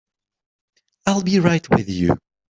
[1.05, 2.17] I'll be right with you.